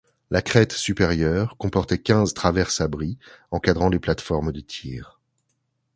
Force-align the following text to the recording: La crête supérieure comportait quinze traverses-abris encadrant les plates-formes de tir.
La 0.31 0.41
crête 0.41 0.71
supérieure 0.73 1.55
comportait 1.59 1.99
quinze 2.01 2.33
traverses-abris 2.33 3.19
encadrant 3.51 3.87
les 3.87 3.99
plates-formes 3.99 4.51
de 4.51 4.59
tir. 4.59 5.19